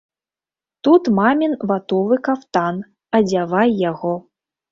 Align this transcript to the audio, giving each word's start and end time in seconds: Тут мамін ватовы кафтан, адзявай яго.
Тут 0.87 1.03
мамін 1.17 1.53
ватовы 1.71 2.17
кафтан, 2.29 2.81
адзявай 3.17 3.77
яго. 3.91 4.13